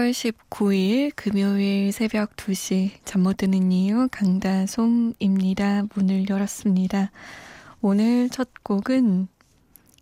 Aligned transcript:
8월 0.00 0.12
19일 0.12 1.12
금요일 1.14 1.92
새벽 1.92 2.34
2시 2.36 2.90
잠 3.04 3.22
못 3.22 3.36
드는 3.36 3.70
이유 3.70 4.08
강다솜입니다. 4.10 5.88
문을 5.94 6.26
열었습니다. 6.26 7.10
오늘 7.82 8.30
첫 8.30 8.48
곡은 8.62 9.28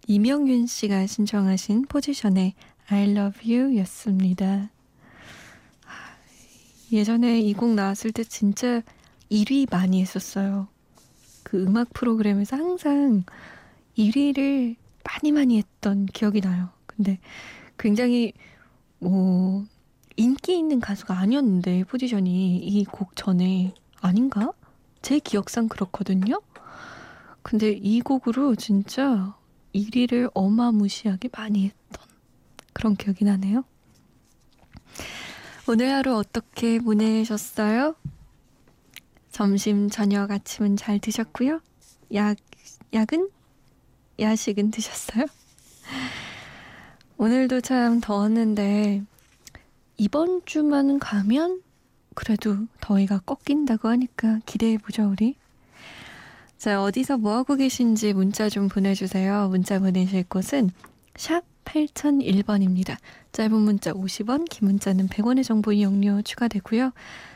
이명윤 0.07 0.67
씨가 0.69 1.07
신청하신 1.07 1.87
포지션의 1.87 2.55
I 2.87 3.11
love 3.11 3.53
you 3.53 3.77
였습니다. 3.79 4.71
예전에 6.93 7.41
이 7.41 7.53
곡 7.55 7.75
나왔을 7.75 8.13
때 8.13 8.23
진짜 8.23 8.83
1위 9.33 9.69
많이 9.69 10.01
했었어요. 10.01 10.69
그 11.43 11.61
음악 11.61 11.93
프로그램에서 11.93 12.57
항상 12.57 13.25
1위를 13.99 14.77
많이 15.03 15.33
많이 15.33 15.59
했던 15.59 16.07
기억이 16.07 16.41
나요. 16.41 16.69
근데 16.87 17.19
굉장히 17.77 18.33
뭐 19.01 19.67
인기 20.19 20.59
있는 20.59 20.81
가수가 20.81 21.17
아니었는데 21.17 21.85
포지션이 21.85 22.57
이 22.59 22.85
곡 22.85 23.15
전에 23.15 23.73
아닌가? 24.01 24.53
제 25.01 25.21
기억상 25.21 25.69
그렇거든요. 25.69 26.41
근데 27.43 27.71
이 27.71 28.01
곡으로 28.01 28.57
진짜 28.57 29.37
1위를 29.75 30.31
어마무시하게 30.35 31.29
많이 31.37 31.67
했던 31.67 32.07
그런 32.73 32.97
기억이 32.97 33.25
나네요. 33.25 33.65
오늘 35.69 35.93
하루 35.93 36.17
어떻게 36.17 36.81
보내셨어요? 36.81 37.95
점심, 39.31 39.89
저녁, 39.89 40.33
아침은 40.33 40.77
잘 40.77 40.99
드셨고요. 40.99 41.61
약, 42.15 42.37
약은? 42.93 43.31
야식은 44.19 44.73
드셨어요? 44.73 45.27
오늘도 47.19 47.61
참 47.61 48.01
더웠는데 48.01 49.05
이번 50.01 50.43
주만 50.47 51.01
가면 51.01 51.61
그래도 52.15 52.57
더위가 52.81 53.19
꺾인다고 53.19 53.89
하니까 53.89 54.39
기대해보죠, 54.47 55.11
우리. 55.11 55.35
자, 56.57 56.83
어디서 56.83 57.19
뭐하고 57.19 57.57
계신지 57.57 58.13
문자 58.13 58.49
좀 58.49 58.69
보내주세요. 58.69 59.49
문자 59.49 59.81
보내실 59.81 60.25
곳은 60.25 60.71
샵 61.17 61.43
8001번입니다. 61.65 62.97
짧은 63.33 63.53
문자 63.53 63.93
50원, 63.93 64.49
긴 64.49 64.69
문자는 64.69 65.09
100원의 65.09 65.43
정보 65.45 65.73
이용료 65.73 66.23
추가되고요. 66.23 66.93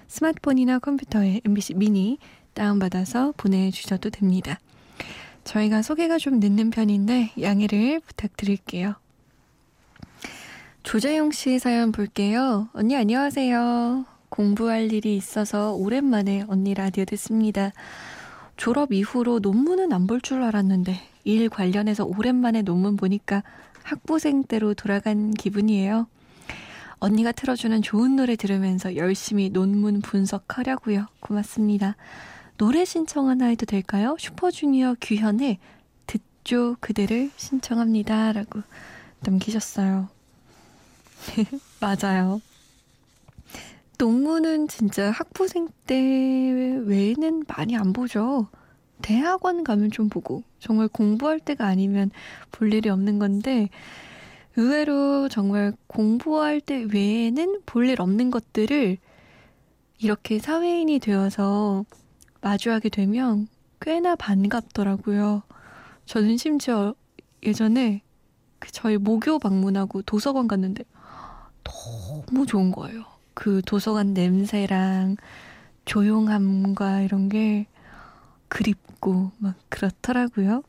스마트폰이나 0.06 0.78
컴퓨터에 0.78 1.40
MBC 1.44 1.74
미니 1.74 2.18
다운받아서 2.54 3.34
보내주셔도 3.36 4.10
됩니다. 4.10 4.58
저희가 5.42 5.82
소개가 5.82 6.18
좀 6.18 6.38
늦는 6.38 6.70
편인데 6.70 7.32
양해를 7.40 8.00
부탁드릴게요. 8.00 8.94
조재용 10.82 11.30
씨 11.30 11.58
사연 11.58 11.92
볼게요. 11.92 12.68
언니 12.72 12.96
안녕하세요. 12.96 14.04
공부할 14.28 14.92
일이 14.92 15.16
있어서 15.16 15.72
오랜만에 15.74 16.44
언니 16.48 16.74
라디오 16.74 17.04
듣습니다. 17.04 17.72
졸업 18.56 18.92
이후로 18.92 19.38
논문은 19.40 19.92
안 19.92 20.06
볼 20.06 20.20
줄 20.20 20.42
알았는데 20.42 20.98
일 21.24 21.48
관련해서 21.48 22.04
오랜만에 22.04 22.62
논문 22.62 22.96
보니까 22.96 23.42
학부생 23.84 24.44
때로 24.44 24.74
돌아간 24.74 25.30
기분이에요. 25.32 26.06
언니가 26.98 27.32
틀어주는 27.32 27.82
좋은 27.82 28.16
노래 28.16 28.36
들으면서 28.36 28.96
열심히 28.96 29.50
논문 29.50 30.00
분석하려고요. 30.02 31.06
고맙습니다. 31.20 31.96
노래 32.58 32.84
신청 32.84 33.28
하나 33.28 33.46
해도 33.46 33.66
될까요? 33.66 34.16
슈퍼주니어 34.18 34.96
규현의 35.00 35.58
듣죠 36.06 36.76
그대를 36.80 37.30
신청합니다. 37.36 38.32
라고 38.32 38.62
남기셨어요. 39.20 40.08
맞아요. 41.80 42.40
논문은 43.98 44.68
진짜 44.68 45.10
학부생 45.10 45.68
때 45.86 45.94
외에는 46.86 47.44
많이 47.46 47.76
안 47.76 47.92
보죠. 47.92 48.48
대학원 49.00 49.64
가면 49.64 49.90
좀 49.90 50.08
보고 50.08 50.42
정말 50.58 50.88
공부할 50.88 51.40
때가 51.40 51.66
아니면 51.66 52.10
볼 52.50 52.72
일이 52.72 52.88
없는 52.88 53.18
건데 53.18 53.68
의외로 54.56 55.28
정말 55.28 55.72
공부할 55.88 56.60
때 56.60 56.86
외에는 56.92 57.62
볼 57.66 57.88
일 57.88 58.00
없는 58.00 58.30
것들을 58.30 58.98
이렇게 59.98 60.38
사회인이 60.38 60.98
되어서 60.98 61.84
마주하게 62.40 62.88
되면 62.90 63.48
꽤나 63.80 64.16
반갑더라고요. 64.16 65.42
저는 66.06 66.36
심지어 66.36 66.94
예전에 67.44 68.02
그 68.58 68.70
저희 68.72 68.96
모교 68.98 69.38
방문하고 69.38 70.02
도서관 70.02 70.48
갔는데 70.48 70.84
너무 71.64 72.46
좋은 72.46 72.72
거예요. 72.72 73.04
그 73.34 73.62
도서관 73.64 74.14
냄새랑 74.14 75.16
조용함과 75.84 77.00
이런 77.02 77.28
게 77.28 77.66
그립고 78.48 79.30
막 79.38 79.54
그렇더라고요. 79.68 80.62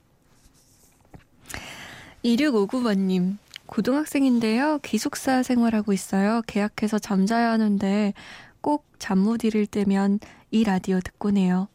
2659번님, 2.24 3.38
고등학생인데요. 3.66 4.80
기숙사 4.82 5.44
생활하고 5.44 5.94
있어요. 5.94 6.42
계약해서 6.48 7.00
잠자야 7.00 7.52
하는데 7.52 8.14
꼭 8.62 8.86
잠 9.00 9.20
못 9.20 9.44
이를 9.44 9.66
때면 9.66 10.20
이 10.52 10.64
라디오 10.64 11.02
듣고네요. 11.02 11.68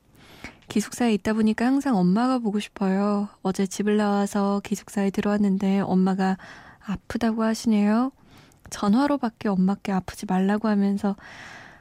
기숙사에 0.70 1.12
있다 1.14 1.34
보니까 1.34 1.66
항상 1.66 1.96
엄마가 1.96 2.38
보고 2.38 2.58
싶어요. 2.58 3.28
어제 3.42 3.66
집을 3.66 3.98
나와서 3.98 4.60
기숙사에 4.64 5.10
들어왔는데 5.10 5.80
엄마가 5.80 6.38
아프다고 6.80 7.42
하시네요. 7.42 8.12
전화로밖에 8.70 9.48
엄마께 9.48 9.92
아프지 9.92 10.26
말라고 10.26 10.68
하면서 10.68 11.16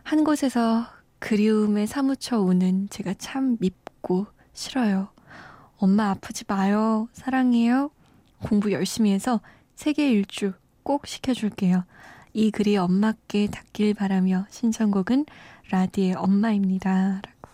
한 0.03 0.23
곳에서 0.23 0.85
그리움에 1.19 1.85
사무쳐 1.85 2.39
오는 2.39 2.87
제가 2.89 3.13
참 3.17 3.57
밉고 3.59 4.27
싫어요. 4.53 5.09
엄마 5.77 6.09
아프지 6.09 6.45
마요. 6.47 7.07
사랑해요. 7.13 7.91
공부 8.41 8.71
열심히 8.71 9.11
해서 9.11 9.41
세계 9.75 10.11
일주 10.11 10.53
꼭 10.83 11.07
시켜줄게요. 11.07 11.83
이 12.33 12.51
글이 12.51 12.77
엄마께 12.77 13.47
닿길 13.47 13.93
바라며 13.93 14.45
신청곡은 14.49 15.25
라디의 15.71 16.13
엄마입니다. 16.13 17.21
라고. 17.21 17.49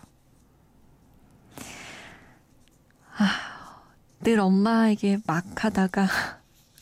아, 3.16 3.82
늘 4.20 4.40
엄마에게 4.40 5.18
막 5.26 5.64
하다가, 5.64 6.06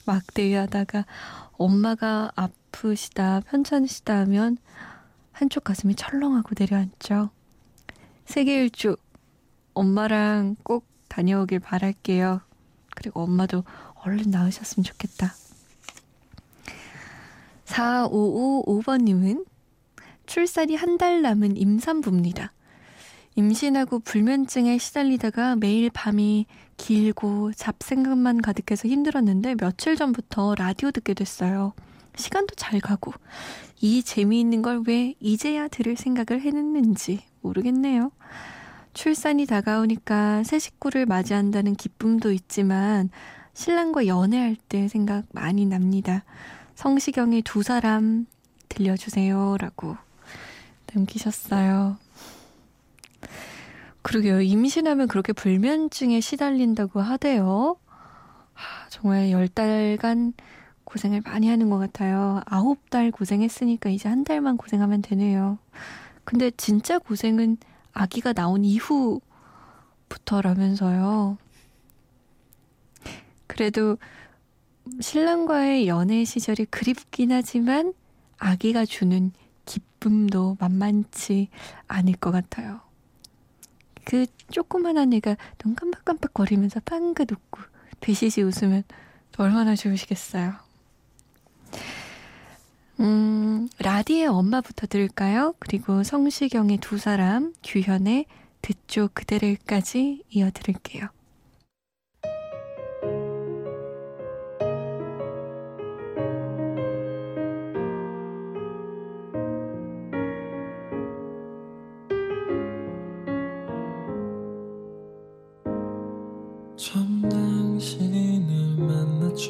막 0.04 0.22
대위하다가 0.34 1.06
엄마가 1.52 2.32
아프시다, 2.34 3.40
편찮으시다 3.40 4.18
하면 4.20 4.58
한쪽 5.32 5.64
가슴이 5.64 5.94
철렁하고 5.94 6.50
내려앉죠. 6.58 7.30
세계 8.24 8.62
일주 8.62 8.96
엄마랑 9.74 10.56
꼭 10.62 10.86
다녀오길 11.08 11.60
바랄게요. 11.60 12.40
그리고 12.94 13.22
엄마도 13.22 13.64
얼른 14.04 14.30
나으셨으면 14.30 14.84
좋겠다. 14.84 15.34
4555번님은 17.66 19.46
출산이 20.26 20.76
한 20.76 20.98
달 20.98 21.22
남은 21.22 21.56
임산부입니다. 21.56 22.52
임신하고 23.34 24.00
불면증에 24.00 24.78
시달리다가 24.78 25.56
매일 25.56 25.90
밤이 25.90 26.46
길고 26.82 27.52
잡생각만 27.52 28.42
가득해서 28.42 28.88
힘들었는데 28.88 29.54
며칠 29.54 29.94
전부터 29.94 30.56
라디오 30.56 30.90
듣게 30.90 31.14
됐어요. 31.14 31.74
시간도 32.16 32.56
잘 32.56 32.80
가고 32.80 33.12
이 33.80 34.02
재미있는 34.02 34.62
걸 34.62 34.82
왜 34.88 35.14
이제야 35.20 35.68
들을 35.68 35.94
생각을 35.96 36.42
해냈는지 36.42 37.22
모르겠네요. 37.40 38.10
출산이 38.94 39.46
다가오니까 39.46 40.42
새 40.42 40.58
식구를 40.58 41.06
맞이한다는 41.06 41.76
기쁨도 41.76 42.32
있지만 42.32 43.10
신랑과 43.54 44.08
연애할 44.08 44.56
때 44.68 44.88
생각 44.88 45.24
많이 45.30 45.64
납니다. 45.66 46.24
성시경의 46.74 47.42
두 47.42 47.62
사람 47.62 48.26
들려주세요. 48.68 49.56
라고 49.58 49.96
남기셨어요. 50.92 51.96
그러게요. 54.02 54.40
임신하면 54.40 55.08
그렇게 55.08 55.32
불면증에 55.32 56.20
시달린다고 56.20 57.00
하대요. 57.00 57.76
하, 58.52 58.88
정말 58.88 59.30
열 59.30 59.48
달간 59.48 60.34
고생을 60.84 61.22
많이 61.22 61.48
하는 61.48 61.70
것 61.70 61.78
같아요. 61.78 62.42
아홉 62.44 62.90
달 62.90 63.10
고생했으니까 63.10 63.90
이제 63.90 64.08
한 64.08 64.24
달만 64.24 64.56
고생하면 64.56 65.02
되네요. 65.02 65.58
근데 66.24 66.50
진짜 66.50 66.98
고생은 66.98 67.56
아기가 67.92 68.32
나온 68.32 68.64
이후부터라면서요. 68.64 71.38
그래도 73.46 73.98
신랑과의 75.00 75.88
연애 75.88 76.24
시절이 76.24 76.66
그립긴 76.66 77.32
하지만 77.32 77.94
아기가 78.38 78.84
주는 78.84 79.32
기쁨도 79.64 80.56
만만치 80.58 81.48
않을 81.86 82.14
것 82.14 82.32
같아요. 82.32 82.80
그 84.04 84.26
조그만한 84.50 85.12
애가 85.12 85.36
눈 85.58 85.74
깜빡깜빡 85.74 86.34
거리면서 86.34 86.80
빵긋 86.80 87.30
웃고 87.30 87.60
배시시 88.00 88.42
웃으면 88.42 88.84
얼마나 89.38 89.74
좋으시겠어요. 89.74 90.54
음, 93.00 93.68
라디의 93.78 94.26
엄마부터 94.26 94.86
들을까요? 94.86 95.54
그리고 95.58 96.02
성시경의 96.02 96.78
두 96.78 96.98
사람, 96.98 97.52
규현의 97.64 98.26
듣죠 98.60 99.08
그대를까지 99.12 100.22
이어 100.30 100.50
들을게요. 100.52 101.08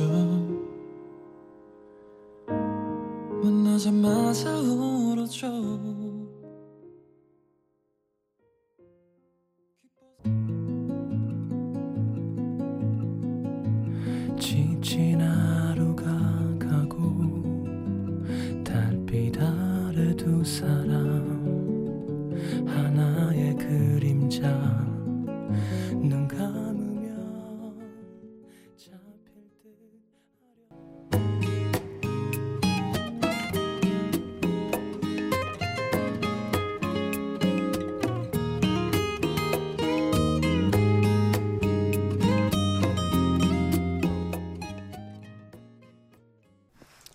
만 0.00 0.22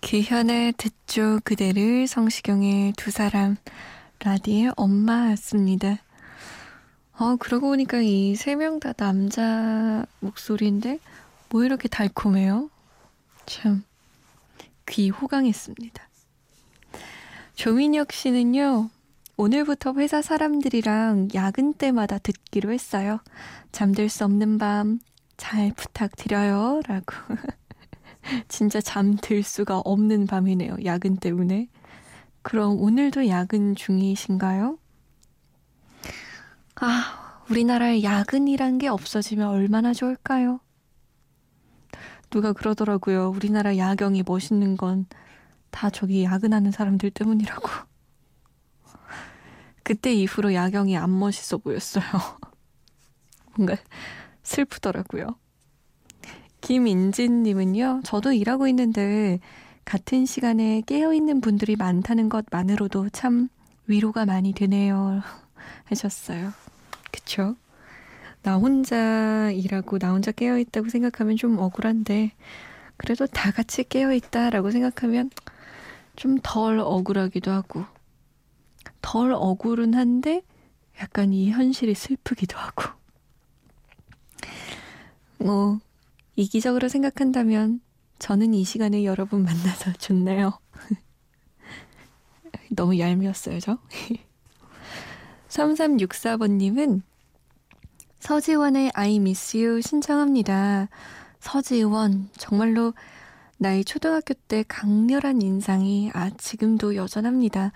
기현의 0.08 0.72
듣죠 0.78 1.38
그대를 1.44 2.06
성시경의 2.06 2.94
두 2.96 3.10
사람 3.10 3.58
라디의 4.20 4.72
엄마였습니다. 4.74 5.98
어, 7.18 7.36
그러고 7.36 7.66
보니까 7.68 7.98
이 8.00 8.32
세 8.32 8.54
명 8.56 8.80
다 8.80 8.94
남자 8.94 10.06
목소리인데 10.20 10.98
뭐 11.50 11.62
이렇게 11.62 11.88
달콤해요? 11.88 12.70
참 13.44 13.84
귀 14.86 15.10
호강했습니다. 15.10 16.08
조민혁 17.54 18.10
씨는요. 18.12 18.88
오늘부터 19.36 19.92
회사 19.98 20.22
사람들이랑 20.22 21.28
야근 21.34 21.74
때마다 21.74 22.16
듣기로 22.16 22.72
했어요. 22.72 23.20
잠들 23.72 24.08
수 24.08 24.24
없는 24.24 24.56
밤 24.56 25.00
잘 25.36 25.74
부탁드려요. 25.76 26.80
라고. 26.86 27.14
진짜 28.48 28.80
잠들 28.80 29.42
수가 29.42 29.80
없는 29.80 30.26
밤이네요. 30.26 30.76
야근 30.84 31.16
때문에. 31.16 31.68
그럼 32.42 32.80
오늘도 32.80 33.28
야근 33.28 33.74
중이신가요? 33.74 34.78
아, 36.76 37.42
우리나라에 37.50 38.02
야근이란 38.02 38.78
게 38.78 38.88
없어지면 38.88 39.48
얼마나 39.48 39.92
좋을까요? 39.92 40.60
누가 42.30 42.52
그러더라고요. 42.52 43.30
우리나라 43.30 43.76
야경이 43.76 44.22
멋있는 44.26 44.76
건 44.76 45.06
다 45.70 45.90
저기 45.90 46.24
야근하는 46.24 46.70
사람들 46.70 47.10
때문이라고. 47.10 47.68
그때 49.82 50.12
이후로 50.12 50.52
야경이 50.52 50.96
안 50.96 51.18
멋있어 51.18 51.58
보였어요. 51.58 52.04
뭔가 53.56 53.76
슬프더라고요. 54.42 55.38
김인진님은요, 56.68 58.02
저도 58.04 58.32
일하고 58.32 58.68
있는데 58.68 59.40
같은 59.86 60.26
시간에 60.26 60.82
깨어있는 60.84 61.40
분들이 61.40 61.76
많다는 61.76 62.28
것만으로도 62.28 63.08
참 63.08 63.48
위로가 63.86 64.26
많이 64.26 64.52
되네요. 64.52 65.22
하셨어요. 65.86 66.52
그쵸? 67.10 67.56
나 68.42 68.56
혼자 68.56 69.50
일하고 69.50 69.98
나 69.98 70.12
혼자 70.12 70.30
깨어있다고 70.30 70.90
생각하면 70.90 71.36
좀 71.38 71.58
억울한데, 71.58 72.32
그래도 72.98 73.26
다 73.26 73.50
같이 73.50 73.84
깨어있다라고 73.88 74.70
생각하면 74.70 75.30
좀 76.16 76.38
덜 76.42 76.80
억울하기도 76.80 77.50
하고, 77.50 77.86
덜 79.00 79.32
억울은 79.32 79.94
한데, 79.94 80.42
약간 81.00 81.32
이 81.32 81.50
현실이 81.50 81.94
슬프기도 81.94 82.58
하고. 82.58 82.84
뭐, 85.38 85.78
이기적으로 86.38 86.88
생각한다면 86.88 87.80
저는 88.20 88.54
이 88.54 88.62
시간에 88.62 89.04
여러분 89.04 89.42
만나서 89.42 89.94
좋네요. 89.94 90.56
너무 92.70 92.96
얄미웠어요, 92.96 93.58
저? 93.58 93.78
3364번님은 95.48 97.02
서지원의 98.20 98.92
I 98.94 99.16
miss 99.16 99.56
you 99.56 99.82
신청합니다. 99.82 100.88
서지원, 101.40 102.28
정말로 102.36 102.94
나의 103.56 103.84
초등학교 103.84 104.34
때 104.34 104.64
강렬한 104.68 105.42
인상이 105.42 106.12
아, 106.14 106.30
지금도 106.30 106.94
여전합니다. 106.94 107.72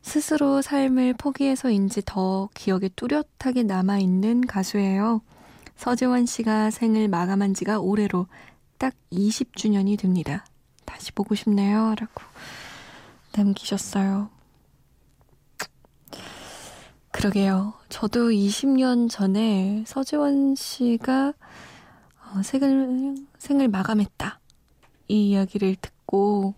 스스로 0.00 0.62
삶을 0.62 1.14
포기해서인지 1.14 2.02
더 2.06 2.48
기억에 2.54 2.88
뚜렷하게 2.94 3.64
남아있는 3.64 4.46
가수예요. 4.46 5.22
서재원 5.80 6.26
씨가 6.26 6.70
생을 6.70 7.08
마감한 7.08 7.54
지가 7.54 7.80
올해로 7.80 8.26
딱 8.76 8.94
20주년이 9.10 9.98
됩니다. 9.98 10.44
다시 10.84 11.10
보고 11.10 11.34
싶네요. 11.34 11.94
라고 11.94 12.22
남기셨어요. 13.34 14.28
그러게요. 17.10 17.72
저도 17.88 18.28
20년 18.28 19.08
전에 19.08 19.82
서재원 19.86 20.54
씨가 20.54 21.32
어, 22.26 22.42
생을, 22.42 23.16
생을 23.38 23.68
마감했다. 23.68 24.38
이 25.08 25.30
이야기를 25.30 25.76
듣고 25.76 26.56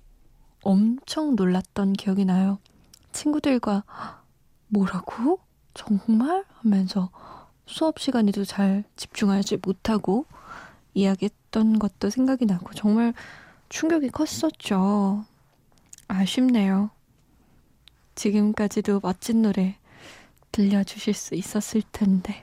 엄청 0.64 1.36
놀랐던 1.36 1.92
기억이 1.92 2.24
나요. 2.24 2.58
친구들과 3.12 3.84
뭐라고? 4.66 5.38
정말? 5.74 6.44
하면서 6.54 7.12
수업 7.72 7.98
시간에도 7.98 8.44
잘 8.44 8.84
집중하지 8.96 9.58
못하고 9.62 10.26
이야기했던 10.94 11.78
것도 11.78 12.10
생각이 12.10 12.44
나고 12.44 12.74
정말 12.74 13.14
충격이 13.70 14.10
컸었죠. 14.10 15.24
아쉽네요. 16.06 16.90
지금까지도 18.14 19.00
멋진 19.02 19.40
노래 19.40 19.76
들려주실 20.52 21.14
수 21.14 21.34
있었을 21.34 21.82
텐데. 21.92 22.42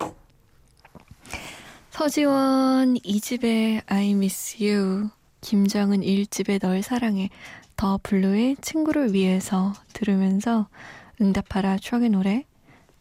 서지원 1.91 2.95
2집의 2.95 3.83
I 3.85 4.11
Miss 4.11 4.57
You, 4.63 5.09
김정은 5.41 6.01
1집의 6.01 6.59
널 6.59 6.81
사랑해, 6.81 7.29
더 7.75 7.99
블루의 8.01 8.57
친구를 8.61 9.13
위해서 9.13 9.73
들으면서 9.93 10.67
응답하라 11.21 11.77
추억의 11.77 12.09
노래 12.09 12.45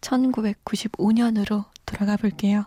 1995년으로 0.03 1.65
돌아가 1.89 2.17
볼게요. 2.17 2.67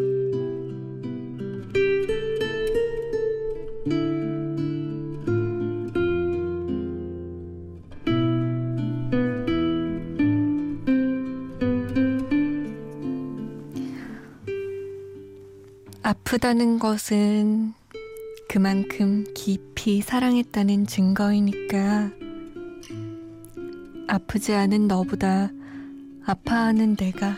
아프다는 16.31 16.79
것은 16.79 17.73
그만큼 18.47 19.25
깊이 19.35 19.99
사랑했다는 19.99 20.87
증거이니까 20.87 22.09
아프지 24.07 24.53
않은 24.53 24.87
너보다 24.87 25.49
아파하는 26.23 26.95
내가 26.95 27.35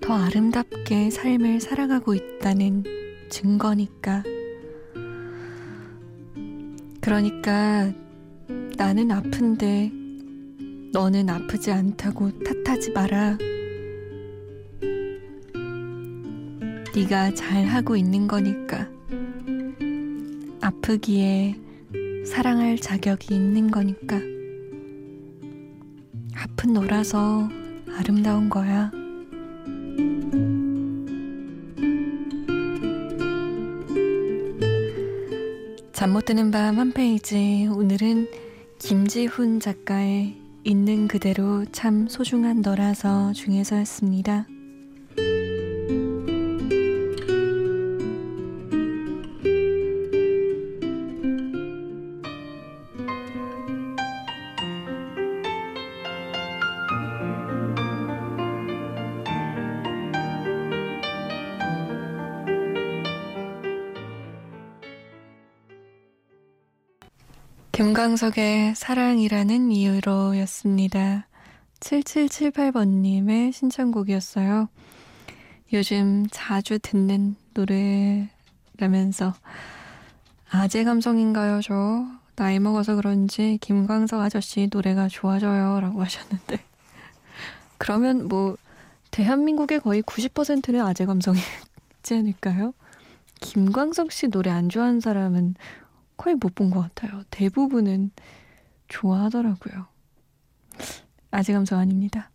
더 0.00 0.14
아름답게 0.14 1.10
삶을 1.10 1.60
살아가고 1.60 2.14
있다는 2.14 2.84
증거니까. 3.28 4.22
그러니까 7.02 7.92
나는 8.78 9.10
아픈데 9.10 9.92
너는 10.94 11.28
아프지 11.28 11.72
않다고 11.72 12.30
탓하지 12.38 12.92
마라. 12.92 13.36
네가 16.96 17.34
잘하고 17.34 17.94
있는 17.94 18.26
거니까. 18.26 18.88
아프기에 20.62 21.54
사랑할 22.24 22.78
자격이 22.78 23.34
있는 23.34 23.70
거니까. 23.70 24.16
아픈 26.34 26.72
너라서 26.72 27.50
아름다운 27.98 28.48
거야. 28.48 28.90
잠 35.92 36.12
못 36.12 36.24
드는 36.24 36.50
밤 36.50 36.78
한 36.78 36.92
페이지. 36.92 37.68
오늘은 37.70 38.28
김지훈 38.78 39.60
작가의 39.60 40.34
있는 40.64 41.08
그대로 41.08 41.66
참 41.72 42.08
소중한 42.08 42.62
너라서 42.62 43.34
중에서였습니다. 43.34 44.46
김광석의 67.76 68.74
사랑이라는 68.74 69.70
이유로 69.70 70.38
였습니다. 70.38 71.26
7778번님의 71.80 73.52
신청곡이었어요. 73.52 74.70
요즘 75.74 76.24
자주 76.30 76.78
듣는 76.78 77.36
노래라면서 77.52 79.34
아재 80.48 80.84
감성인가요, 80.84 81.60
저? 81.60 82.06
나이 82.34 82.58
먹어서 82.60 82.96
그런지 82.96 83.58
김광석 83.60 84.22
아저씨 84.22 84.70
노래가 84.72 85.08
좋아져요. 85.08 85.78
라고 85.80 86.02
하셨는데. 86.02 86.58
그러면 87.76 88.26
뭐, 88.26 88.56
대한민국의 89.10 89.80
거의 89.80 90.02
90%는 90.02 90.80
아재 90.80 91.04
감성이지 91.04 91.44
않을까요? 92.12 92.72
김광석 93.42 94.12
씨 94.12 94.28
노래 94.28 94.50
안 94.50 94.70
좋아하는 94.70 95.00
사람은 95.00 95.56
거의 96.16 96.36
못 96.36 96.54
본 96.54 96.70
것 96.70 96.80
같아요. 96.80 97.22
대부분은 97.30 98.10
좋아하더라고요. 98.88 99.86
아직 101.30 101.52
감성 101.52 101.78
아닙니다. 101.78 102.30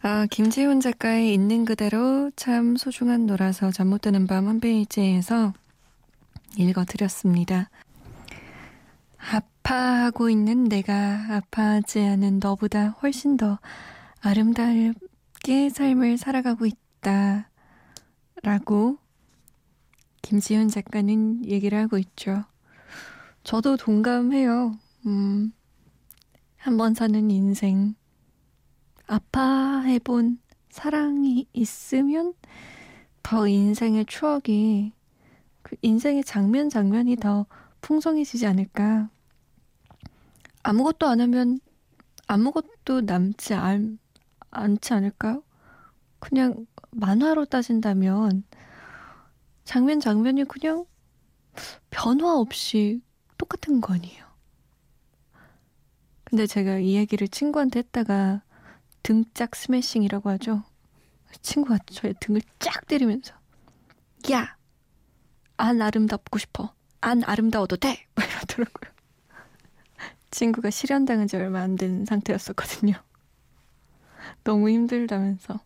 아, 0.00 0.26
김지훈 0.30 0.80
작가의 0.80 1.34
있는 1.34 1.64
그대로 1.64 2.30
참 2.36 2.76
소중한 2.76 3.26
노라서 3.26 3.70
잠 3.72 3.88
못 3.88 4.00
드는 4.02 4.26
밤 4.26 4.46
한 4.46 4.60
페이지에서 4.60 5.52
읽어드렸습니다. 6.56 7.68
아파하고 9.18 10.30
있는 10.30 10.64
내가 10.64 11.26
아파하지 11.30 12.00
않은 12.00 12.38
너보다 12.40 12.88
훨씬 13.02 13.36
더 13.36 13.58
아름답게 14.20 15.70
삶을 15.72 16.16
살아가고 16.18 16.66
있다. 16.66 17.50
라고 18.42 18.98
김지훈 20.32 20.68
작가는 20.68 21.46
얘기를 21.46 21.78
하고 21.78 21.96
있죠. 21.96 22.44
저도 23.44 23.78
동감해요. 23.78 24.78
음, 25.06 25.52
한 26.58 26.76
번 26.76 26.92
사는 26.92 27.30
인생. 27.30 27.94
아파해본 29.06 30.38
사랑이 30.68 31.46
있으면 31.54 32.34
더 33.22 33.48
인생의 33.48 34.04
추억이, 34.04 34.92
그 35.62 35.76
인생의 35.80 36.24
장면 36.24 36.68
장면이 36.68 37.16
더 37.16 37.46
풍성해지지 37.80 38.46
않을까. 38.46 39.08
아무것도 40.62 41.06
안 41.06 41.22
하면 41.22 41.58
아무것도 42.26 43.00
남지 43.06 43.54
않, 43.54 43.98
않지 44.50 44.92
않을까요? 44.92 45.42
그냥 46.18 46.66
만화로 46.90 47.46
따진다면 47.46 48.44
장면 49.68 50.00
장면이 50.00 50.44
그냥 50.44 50.86
변화 51.90 52.32
없이 52.38 53.02
똑같은 53.36 53.82
거 53.82 53.92
아니에요. 53.92 54.24
근데 56.24 56.46
제가 56.46 56.78
이 56.78 56.94
얘기를 56.94 57.28
친구한테 57.28 57.80
했다가 57.80 58.42
등짝 59.02 59.54
스매싱이라고 59.54 60.30
하죠. 60.30 60.64
친구가 61.42 61.80
저의 61.84 62.14
등을 62.18 62.40
쫙 62.60 62.86
때리면서 62.86 63.34
야! 64.32 64.56
안 65.58 65.82
아름답고 65.82 66.38
싶어. 66.38 66.74
안 67.02 67.22
아름다워도 67.22 67.76
돼! 67.76 68.06
막 68.16 68.26
이러더라고요. 68.26 68.90
친구가 70.30 70.70
실현당한 70.70 71.26
지 71.28 71.36
얼마 71.36 71.60
안 71.60 71.76
된 71.76 72.06
상태였었거든요. 72.06 72.94
너무 74.44 74.70
힘들다면서. 74.70 75.60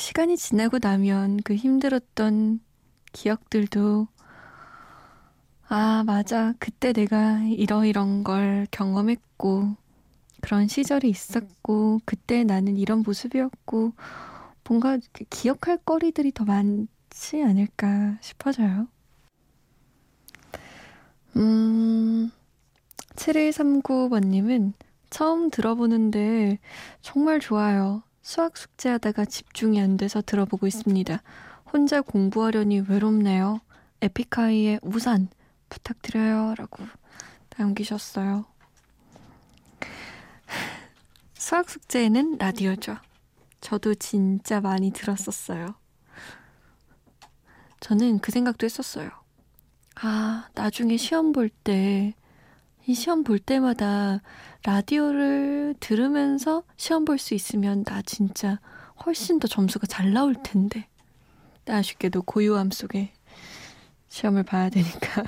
시간이 0.00 0.38
지나고 0.38 0.78
나면 0.80 1.40
그 1.44 1.54
힘들었던 1.54 2.60
기억들도 3.12 4.08
아, 5.68 6.02
맞아. 6.04 6.54
그때 6.58 6.92
내가 6.92 7.40
이러이런 7.44 8.24
걸 8.24 8.66
경험했고, 8.72 9.76
그런 10.40 10.66
시절이 10.66 11.08
있었고, 11.08 12.00
그때 12.04 12.42
나는 12.42 12.76
이런 12.76 13.04
모습이었고, 13.04 13.92
뭔가 14.66 14.98
기억할 15.28 15.76
거리들이 15.84 16.32
더 16.32 16.44
많지 16.44 17.42
않을까 17.44 18.18
싶어져요. 18.20 18.88
음, 21.36 22.32
7139번님은 23.16 24.72
처음 25.10 25.50
들어보는데 25.50 26.58
정말 27.00 27.38
좋아요. 27.38 28.02
수학 28.22 28.56
숙제하다가 28.56 29.24
집중이 29.24 29.80
안 29.80 29.96
돼서 29.96 30.20
들어보고 30.20 30.66
있습니다. 30.66 31.22
혼자 31.72 32.00
공부하려니 32.00 32.80
외롭네요. 32.88 33.60
에픽하이의 34.02 34.80
우산 34.82 35.28
부탁드려요. 35.68 36.54
라고 36.56 36.84
남기셨어요. 37.56 38.44
수학 41.34 41.70
숙제에는 41.70 42.38
라디오죠. 42.38 42.96
저도 43.60 43.94
진짜 43.94 44.60
많이 44.60 44.90
들었었어요. 44.90 45.74
저는 47.80 48.18
그 48.18 48.32
생각도 48.32 48.64
했었어요. 48.64 49.10
아, 49.96 50.48
나중에 50.54 50.96
시험 50.96 51.32
볼 51.32 51.48
때, 51.48 52.14
이 52.90 52.94
시험 52.94 53.22
볼 53.22 53.38
때마다 53.38 54.20
라디오를 54.64 55.76
들으면서 55.78 56.64
시험 56.76 57.04
볼 57.04 57.18
수 57.18 57.34
있으면 57.34 57.84
나 57.84 58.02
진짜 58.02 58.58
훨씬 59.06 59.38
더 59.38 59.46
점수가 59.46 59.86
잘 59.86 60.12
나올 60.12 60.34
텐데. 60.34 60.88
아쉽게도 61.68 62.22
고요함 62.22 62.72
속에 62.72 63.12
시험을 64.08 64.42
봐야 64.42 64.70
되니까. 64.70 65.22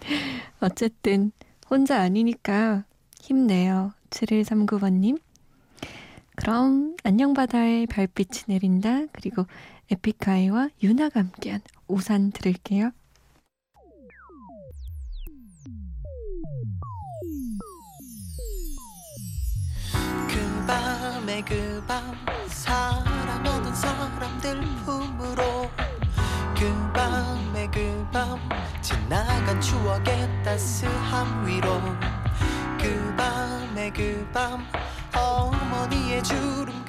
어쨌든, 0.58 1.30
혼자 1.70 2.00
아니니까 2.00 2.84
힘내요. 3.20 3.92
7139번님. 4.10 5.20
그럼 6.34 6.96
안녕 7.04 7.32
바다에 7.32 7.86
별빛이 7.86 8.46
내린다. 8.48 9.06
그리고 9.12 9.46
에픽하이와 9.88 10.70
유나가 10.82 11.20
함께한 11.20 11.60
우산 11.86 12.32
들을게요. 12.32 12.90
밤에 21.34 21.42
그밤 21.42 22.16
사랑하는 22.46 23.74
사람들 23.74 24.60
품으로. 24.84 25.68
그 26.56 26.92
밤에 26.92 27.66
그밤 27.70 28.38
지나간 28.80 29.60
추억의 29.60 30.44
따스함 30.44 31.44
위로. 31.44 31.80
그 32.78 33.14
밤에 33.16 33.90
그밤 33.90 34.64
어머니의 35.16 36.22
주름 36.22 36.83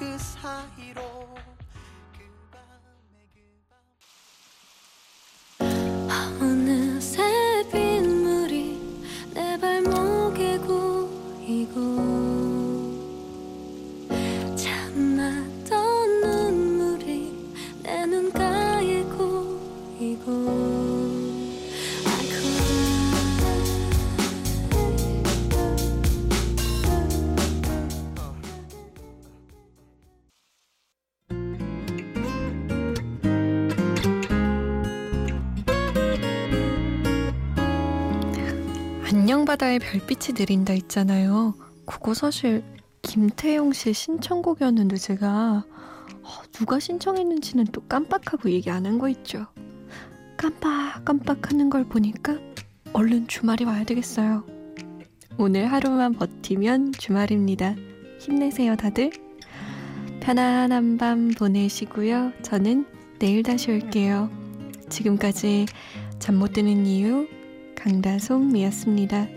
바다에 39.55 39.79
별빛이 39.79 40.37
내린다 40.37 40.73
있잖아요. 40.73 41.53
그거 41.85 42.13
사실 42.13 42.61
김태용 43.03 43.71
씨 43.71 43.93
신청곡이었는데 43.93 44.97
제가 44.97 45.63
어, 46.23 46.29
누가 46.51 46.77
신청했는지는 46.77 47.67
또 47.71 47.81
깜빡하고 47.87 48.49
얘기 48.51 48.69
안 48.69 48.85
한 48.85 48.99
거 48.99 49.07
있죠. 49.07 49.47
깜빡깜빡 50.35 51.49
하는 51.51 51.69
걸 51.69 51.85
보니까 51.85 52.37
얼른 52.91 53.29
주말이 53.29 53.63
와야 53.63 53.85
되겠어요. 53.85 54.43
오늘 55.37 55.71
하루만 55.71 56.11
버티면 56.15 56.91
주말입니다. 56.91 57.75
힘내세요 58.19 58.75
다들. 58.75 59.09
편안한 60.19 60.97
밤 60.97 61.29
보내시고요. 61.29 62.33
저는 62.41 62.85
내일 63.19 63.41
다시 63.41 63.71
올게요. 63.71 64.29
지금까지 64.89 65.67
잠 66.19 66.35
못 66.35 66.51
드는 66.51 66.85
이유 66.85 67.25
강다솜이었습니다. 67.75 69.34